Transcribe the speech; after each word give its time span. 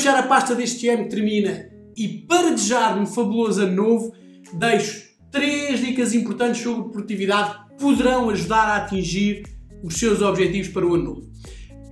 fechar 0.00 0.16
a 0.16 0.22
pasta 0.22 0.54
deste 0.54 0.88
ano 0.88 1.04
que 1.04 1.10
termina 1.10 1.68
e 1.94 2.08
para 2.08 2.52
desejar 2.52 2.98
um 2.98 3.04
fabuloso 3.04 3.60
ano 3.60 3.74
novo, 3.74 4.14
deixo 4.54 5.10
três 5.30 5.78
dicas 5.80 6.14
importantes 6.14 6.62
sobre 6.62 6.90
produtividade 6.90 7.52
que 7.68 7.84
poderão 7.84 8.30
ajudar 8.30 8.66
a 8.66 8.76
atingir 8.76 9.42
os 9.82 9.96
seus 9.96 10.22
objetivos 10.22 10.68
para 10.68 10.86
o 10.86 10.94
ano 10.94 11.04
novo. 11.04 11.30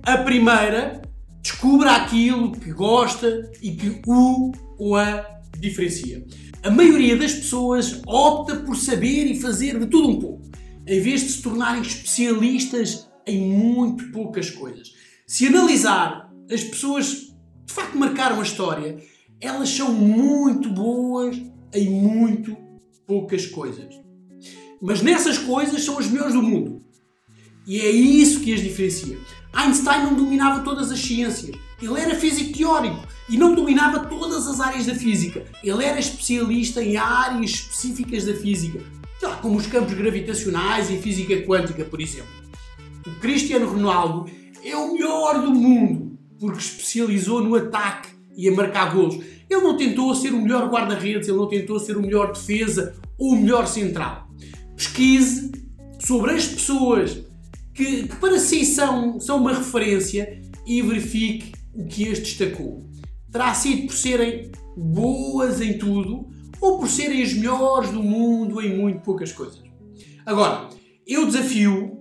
A 0.01 0.17
primeira, 0.17 1.03
descubra 1.43 1.91
aquilo 1.91 2.51
que 2.51 2.71
gosta 2.73 3.51
e 3.61 3.73
que 3.73 4.01
o 4.07 4.53
ou 4.79 4.95
a 4.95 5.23
diferencia. 5.59 6.25
A 6.63 6.71
maioria 6.71 7.15
das 7.15 7.33
pessoas 7.33 8.01
opta 8.07 8.55
por 8.55 8.75
saber 8.75 9.25
e 9.25 9.39
fazer 9.39 9.77
de 9.77 9.85
tudo 9.85 10.09
um 10.09 10.19
pouco, 10.19 10.49
em 10.87 10.99
vez 10.99 11.21
de 11.21 11.29
se 11.29 11.43
tornarem 11.43 11.83
especialistas 11.83 13.07
em 13.27 13.39
muito 13.39 14.11
poucas 14.11 14.49
coisas. 14.49 14.93
Se 15.27 15.45
analisar 15.45 16.27
as 16.51 16.63
pessoas 16.63 17.28
facto 17.79 17.97
marcaram 17.97 18.39
a 18.39 18.43
história, 18.43 18.97
elas 19.39 19.69
são 19.69 19.93
muito 19.93 20.69
boas 20.69 21.41
em 21.73 21.89
muito 21.89 22.57
poucas 23.07 23.45
coisas. 23.45 23.87
Mas 24.81 25.01
nessas 25.01 25.37
coisas 25.37 25.83
são 25.83 25.97
as 25.97 26.07
melhores 26.07 26.33
do 26.33 26.41
mundo. 26.41 26.81
E 27.65 27.79
é 27.79 27.89
isso 27.89 28.41
que 28.41 28.53
as 28.53 28.61
diferencia. 28.61 29.17
Einstein 29.53 30.03
não 30.03 30.13
dominava 30.13 30.63
todas 30.63 30.91
as 30.91 30.99
ciências. 30.99 31.55
Ele 31.81 31.99
era 31.99 32.15
físico 32.15 32.57
teórico 32.57 32.99
e 33.29 33.37
não 33.37 33.55
dominava 33.55 34.05
todas 34.05 34.47
as 34.47 34.59
áreas 34.59 34.85
da 34.85 34.95
física. 34.95 35.45
Ele 35.63 35.83
era 35.83 35.99
especialista 35.99 36.83
em 36.83 36.97
áreas 36.97 37.51
específicas 37.51 38.25
da 38.25 38.33
física, 38.33 38.83
como 39.41 39.57
os 39.57 39.67
campos 39.67 39.93
gravitacionais 39.93 40.89
e 40.89 40.97
física 40.97 41.41
quântica, 41.43 41.85
por 41.85 42.01
exemplo. 42.01 42.29
O 43.05 43.11
Cristiano 43.19 43.71
Ronaldo 43.71 44.29
é 44.63 44.75
o 44.75 44.93
melhor 44.93 45.41
do 45.41 45.51
mundo 45.51 46.18
porque 46.39 46.59
especializou 46.59 47.43
no 47.43 47.55
ataque 47.55 48.09
e 48.35 48.47
a 48.47 48.51
marcar 48.51 48.93
golos. 48.93 49.15
Ele 49.49 49.61
não 49.61 49.75
tentou 49.75 50.13
ser 50.15 50.33
o 50.33 50.41
melhor 50.41 50.69
guarda-redes, 50.69 51.27
ele 51.27 51.37
não 51.37 51.47
tentou 51.47 51.79
ser 51.79 51.97
o 51.97 52.01
melhor 52.01 52.31
defesa 52.31 52.95
ou 53.17 53.33
o 53.33 53.35
melhor 53.35 53.67
central. 53.67 54.29
Pesquise 54.75 55.51
sobre 55.99 56.31
as 56.31 56.47
pessoas 56.47 57.19
que, 57.73 58.07
que 58.07 58.15
para 58.15 58.39
si 58.39 58.65
são, 58.65 59.19
são 59.19 59.37
uma 59.37 59.53
referência 59.53 60.41
e 60.65 60.81
verifique 60.81 61.51
o 61.73 61.85
que 61.85 62.09
as 62.09 62.19
destacou. 62.19 62.87
Terá 63.31 63.53
sido 63.53 63.87
por 63.87 63.95
serem 63.95 64.51
boas 64.77 65.61
em 65.61 65.77
tudo 65.77 66.29
ou 66.61 66.79
por 66.79 66.87
serem 66.87 67.21
as 67.21 67.33
melhores 67.33 67.89
do 67.91 68.01
mundo 68.01 68.61
em 68.61 68.77
muito 68.77 69.01
poucas 69.01 69.31
coisas. 69.31 69.61
Agora, 70.25 70.69
eu 71.07 71.25
desafio 71.25 71.99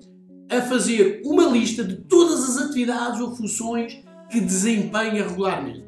a 0.50 0.60
fazer 0.62 1.22
uma 1.24 1.44
lista 1.44 1.84
de 1.84 1.96
todas 1.96 2.44
as 2.44 2.64
atividades 2.64 3.20
ou 3.20 3.34
funções 3.34 4.02
que 4.30 4.40
desempenha 4.40 5.26
regularmente. 5.26 5.84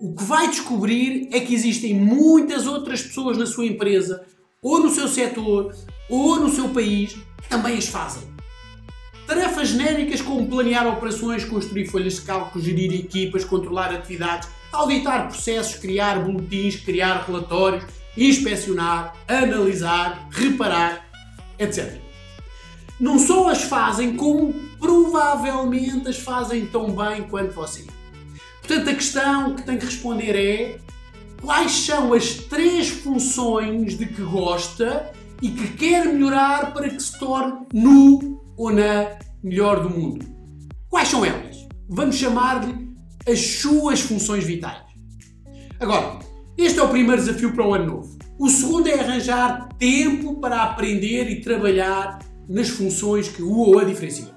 O 0.00 0.14
que 0.14 0.24
vai 0.24 0.48
descobrir 0.48 1.28
é 1.32 1.40
que 1.40 1.54
existem 1.54 1.94
muitas 1.94 2.66
outras 2.66 3.02
pessoas 3.02 3.38
na 3.38 3.46
sua 3.46 3.66
empresa, 3.66 4.24
ou 4.62 4.80
no 4.80 4.90
seu 4.90 5.08
setor, 5.08 5.74
ou 6.10 6.40
no 6.40 6.50
seu 6.50 6.68
país, 6.68 7.14
que 7.42 7.48
também 7.48 7.76
as 7.76 7.86
fazem. 7.86 8.22
Tarefas 9.26 9.68
genéricas 9.68 10.20
como 10.20 10.46
planear 10.46 10.86
operações, 10.86 11.44
construir 11.44 11.86
folhas 11.86 12.16
de 12.16 12.22
cálculo, 12.22 12.62
gerir 12.62 12.92
equipas, 12.92 13.44
controlar 13.44 13.94
atividades, 13.94 14.48
auditar 14.70 15.28
processos, 15.28 15.76
criar 15.76 16.18
boletins, 16.22 16.76
criar 16.76 17.24
relatórios, 17.26 17.84
inspecionar, 18.16 19.16
analisar, 19.26 20.28
reparar, 20.30 21.06
etc. 21.58 21.98
Não 23.00 23.18
só 23.18 23.48
as 23.48 23.62
fazem, 23.62 24.16
como 24.16 24.54
provavelmente 24.78 26.08
as 26.08 26.18
fazem 26.18 26.66
tão 26.66 26.90
bem 26.90 27.24
quanto 27.24 27.52
você. 27.52 27.84
Portanto, 28.60 28.90
a 28.90 28.94
questão 28.94 29.54
que 29.54 29.62
tem 29.62 29.78
que 29.78 29.84
responder 29.84 30.36
é 30.36 30.78
quais 31.40 31.72
são 31.72 32.12
as 32.12 32.34
três 32.34 32.88
funções 32.88 33.98
de 33.98 34.06
que 34.06 34.22
gosta 34.22 35.12
e 35.42 35.50
que 35.50 35.68
quer 35.72 36.06
melhorar 36.06 36.72
para 36.72 36.88
que 36.88 37.00
se 37.00 37.18
torne 37.18 37.66
no 37.72 38.42
ou 38.56 38.72
na 38.72 39.18
melhor 39.42 39.82
do 39.82 39.90
mundo. 39.90 40.24
Quais 40.88 41.08
são 41.08 41.24
elas? 41.24 41.56
Vamos 41.88 42.16
chamar-lhe 42.16 42.88
as 43.30 43.40
suas 43.40 44.00
funções 44.00 44.44
vitais. 44.44 44.82
Agora, 45.78 46.18
este 46.56 46.78
é 46.78 46.82
o 46.82 46.88
primeiro 46.88 47.20
desafio 47.20 47.52
para 47.52 47.66
o 47.66 47.74
ano 47.74 47.86
novo. 47.86 48.18
O 48.38 48.48
segundo 48.48 48.88
é 48.88 48.98
arranjar 48.98 49.68
tempo 49.78 50.40
para 50.40 50.62
aprender 50.62 51.30
e 51.30 51.40
trabalhar 51.40 52.20
nas 52.48 52.68
funções 52.68 53.28
que 53.28 53.42
o 53.42 53.56
ou 53.56 53.78
a 53.78 53.84
diferenciam. 53.84 54.33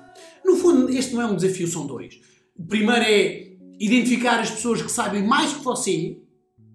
No 0.47 0.55
fundo, 0.55 0.89
este 0.89 1.13
não 1.13 1.21
é 1.21 1.25
um 1.25 1.35
desafio, 1.35 1.67
são 1.67 1.85
dois. 1.85 2.21
O 2.57 2.63
primeiro 2.63 3.03
é 3.03 3.51
identificar 3.77 4.39
as 4.39 4.49
pessoas 4.49 4.81
que 4.81 4.89
sabem 4.89 5.21
mais 5.21 5.51
que 5.51 5.61
você 5.61 6.17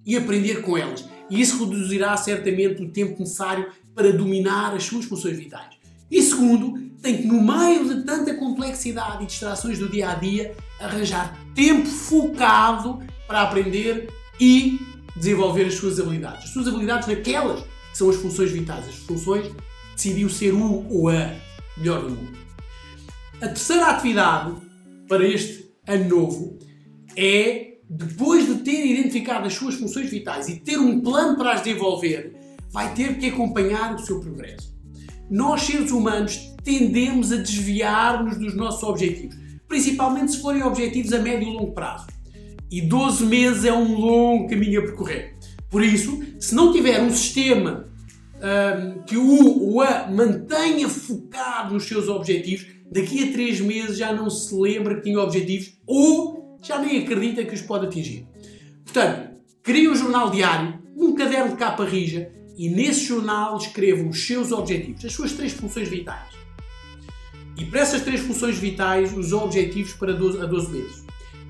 e 0.04 0.14
aprender 0.14 0.60
com 0.60 0.76
elas. 0.76 1.08
E 1.30 1.40
isso 1.40 1.64
reduzirá 1.64 2.14
certamente 2.18 2.82
o 2.82 2.90
tempo 2.90 3.18
necessário 3.18 3.72
para 3.94 4.12
dominar 4.12 4.74
as 4.74 4.84
suas 4.84 5.06
funções 5.06 5.38
vitais. 5.38 5.74
E 6.10 6.20
segundo, 6.20 6.78
tem 7.00 7.16
que, 7.16 7.26
no 7.26 7.42
meio 7.42 7.88
de 7.88 8.04
tanta 8.04 8.34
complexidade 8.34 9.24
e 9.24 9.26
distrações 9.26 9.78
do 9.78 9.88
dia 9.88 10.10
a 10.10 10.14
dia, 10.16 10.54
arranjar 10.78 11.34
tempo 11.54 11.86
focado 11.86 12.98
para 13.26 13.40
aprender 13.40 14.10
e 14.38 14.78
desenvolver 15.16 15.64
as 15.64 15.74
suas 15.74 15.98
habilidades. 15.98 16.44
As 16.44 16.50
suas 16.50 16.68
habilidades 16.68 17.08
naquelas 17.08 17.60
que 17.62 17.96
são 17.96 18.10
as 18.10 18.16
funções 18.16 18.50
vitais, 18.50 18.86
as 18.86 18.96
funções 18.96 19.46
que 19.46 19.54
decidiu 19.96 20.28
ser 20.28 20.52
o 20.52 20.86
ou 20.90 21.08
a 21.08 21.34
melhor 21.78 22.02
do 22.02 22.10
mundo. 22.10 22.42
A 23.42 23.48
terceira 23.48 23.86
atividade 23.88 24.54
para 25.08 25.26
este 25.26 25.74
ano 25.86 26.08
novo 26.08 26.58
é, 27.16 27.78
depois 27.90 28.46
de 28.46 28.62
ter 28.62 28.86
identificado 28.86 29.46
as 29.46 29.52
suas 29.52 29.74
funções 29.74 30.08
vitais 30.08 30.48
e 30.48 30.60
ter 30.60 30.78
um 30.78 31.00
plano 31.00 31.36
para 31.36 31.52
as 31.52 31.62
desenvolver, 31.62 32.34
vai 32.70 32.94
ter 32.94 33.18
que 33.18 33.26
acompanhar 33.26 33.94
o 33.94 33.98
seu 33.98 34.20
progresso 34.20 34.72
nós, 35.32 35.62
seres 35.62 35.90
humanos, 35.90 36.54
tendemos 36.62 37.32
a 37.32 37.36
desviar-nos 37.36 38.36
dos 38.36 38.54
nossos 38.54 38.82
objetivos, 38.82 39.34
principalmente 39.66 40.32
se 40.32 40.42
forem 40.42 40.62
objetivos 40.62 41.10
a 41.14 41.18
médio 41.18 41.48
e 41.48 41.52
longo 41.52 41.72
prazo. 41.72 42.06
E 42.70 42.82
12 42.82 43.24
meses 43.24 43.64
é 43.64 43.72
um 43.72 43.98
longo 43.98 44.46
caminho 44.46 44.80
a 44.80 44.84
percorrer. 44.84 45.38
Por 45.70 45.82
isso, 45.82 46.22
se 46.38 46.54
não 46.54 46.70
tiver 46.70 47.00
um 47.00 47.10
sistema 47.10 47.88
um, 48.36 49.02
que 49.04 49.16
o 49.16 49.80
a 49.80 50.10
mantenha 50.10 50.86
focado 50.86 51.72
nos 51.72 51.84
seus 51.84 52.08
objetivos, 52.08 52.66
daqui 52.92 53.28
a 53.28 53.32
3 53.32 53.60
meses 53.60 53.96
já 53.96 54.12
não 54.12 54.28
se 54.28 54.54
lembra 54.54 54.96
que 54.96 55.02
tinha 55.02 55.18
objetivos 55.18 55.72
ou 55.86 56.58
já 56.62 56.78
nem 56.78 57.02
acredita 57.02 57.44
que 57.44 57.54
os 57.54 57.62
pode 57.62 57.86
atingir. 57.86 58.26
Portanto, 58.84 59.32
crie 59.62 59.88
um 59.88 59.96
jornal 59.96 60.30
diário, 60.30 60.78
um 60.96 61.14
caderno 61.14 61.50
de 61.50 61.56
capa 61.56 61.84
rija 61.84 62.30
e 62.56 62.68
nesse 62.68 63.06
jornal 63.06 63.56
escrevam 63.56 64.08
os 64.08 64.26
seus 64.26 64.52
objetivos, 64.52 65.04
as 65.04 65.12
suas 65.12 65.32
três 65.32 65.52
funções 65.52 65.88
vitais. 65.88 66.34
E 67.56 67.64
para 67.64 67.80
essas 67.80 68.02
três 68.02 68.20
funções 68.20 68.58
vitais, 68.58 69.16
os 69.16 69.32
objetivos 69.32 69.94
para 69.94 70.12
12, 70.12 70.40
a 70.40 70.46
12 70.46 70.72
meses. 70.72 71.04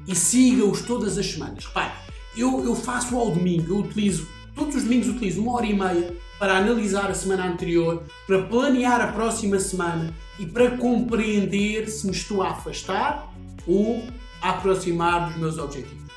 E 0.07 0.15
siga-os 0.15 0.83
todas 0.83 1.19
as 1.19 1.27
semanas. 1.27 1.65
Repare, 1.65 1.93
eu, 2.37 2.65
eu 2.65 2.75
faço 2.75 3.17
ao 3.17 3.31
domingo, 3.31 3.73
eu 3.73 3.79
utilizo, 3.79 4.27
todos 4.55 4.77
os 4.77 4.85
domingos 4.85 5.09
utilizo 5.09 5.43
uma 5.43 5.55
hora 5.55 5.67
e 5.67 5.75
meia 5.75 6.15
para 6.39 6.57
analisar 6.57 7.11
a 7.11 7.15
semana 7.15 7.47
anterior, 7.47 8.03
para 8.27 8.43
planear 8.43 9.01
a 9.01 9.13
próxima 9.13 9.61
semana 9.61 10.13
e 10.43 10.47
para 10.47 10.77
compreender 10.77 11.89
se 11.89 12.05
me 12.05 12.13
estou 12.13 12.43
a 12.43 12.51
afastar 12.51 13.33
ou 13.65 14.03
a 14.41 14.51
aproximar 14.51 15.29
dos 15.29 15.39
meus 15.39 15.57
objetivos. 15.57 16.11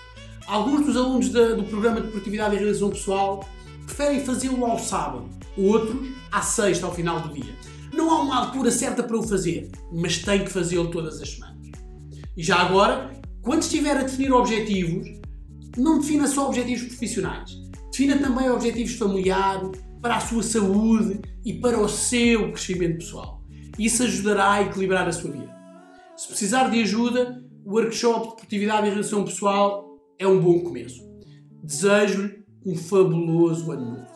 Alguns 0.48 0.84
dos 0.84 0.98
alunos 0.98 1.30
da, 1.30 1.54
do 1.54 1.64
programa 1.64 2.02
de 2.02 2.08
produtividade 2.08 2.56
e 2.56 2.58
realização 2.58 2.90
pessoal 2.90 3.48
preferem 3.86 4.26
fazê-lo 4.26 4.66
ao 4.66 4.80
sábado, 4.80 5.30
outros 5.56 6.10
à 6.32 6.42
sexta, 6.42 6.88
ao 6.88 6.94
final 6.94 7.20
do 7.20 7.36
dia. 7.36 7.54
Não 7.94 8.10
há 8.10 8.22
uma 8.22 8.36
altura 8.38 8.72
certa 8.72 9.04
para 9.04 9.16
o 9.16 9.22
fazer, 9.22 9.70
mas 9.94 10.18
tem 10.18 10.44
que 10.44 10.50
fazê-lo 10.50 10.90
todas 10.90 11.22
as 11.22 11.30
semanas. 11.30 11.70
E 12.36 12.42
já 12.42 12.56
agora, 12.56 13.12
quando 13.44 13.62
estiver 13.62 13.96
a 13.96 14.02
definir 14.02 14.34
objetivos, 14.34 15.08
não 15.78 16.00
defina 16.00 16.26
só 16.28 16.48
objetivos 16.48 16.88
profissionais. 16.88 17.52
Defina 17.92 18.18
também 18.18 18.50
objetivos 18.50 18.96
familiares, 18.96 19.70
para 20.02 20.18
a 20.18 20.20
sua 20.20 20.42
saúde 20.42 21.22
e 21.44 21.54
para 21.54 21.80
o 21.80 21.88
seu 21.88 22.52
crescimento 22.52 22.98
pessoal. 22.98 23.45
Isso 23.78 24.04
ajudará 24.04 24.54
a 24.54 24.62
equilibrar 24.62 25.08
a 25.08 25.12
sua 25.12 25.32
vida. 25.32 25.54
Se 26.16 26.28
precisar 26.28 26.70
de 26.70 26.82
ajuda, 26.82 27.44
o 27.66 27.74
workshop 27.74 28.22
de 28.22 28.36
produtividade 28.36 28.88
e 28.88 28.90
relação 28.92 29.26
pessoal 29.26 30.00
é 30.18 30.26
um 30.26 30.40
bom 30.40 30.60
começo. 30.60 31.04
Desejo-lhe 31.64 32.46
um 32.66 32.76
fabuloso 32.76 33.72
ano 33.72 33.92
novo. 33.92 34.15